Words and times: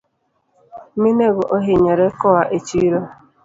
Minego 1.01 1.43
ohinyore 1.55 2.05
koa 2.19 2.43
echiro 2.57 2.99